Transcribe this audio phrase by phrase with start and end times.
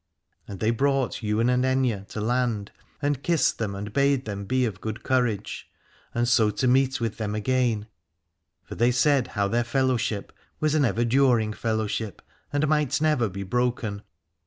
[0.47, 2.71] And they brought Ywain and Aithne to land,
[3.03, 5.69] and kissed them and bade them be of good courage,
[6.15, 7.85] and so to meet with them again,
[8.63, 13.43] for they said how their fellowship was an ever during fellowship, and might never be
[13.43, 14.01] broken.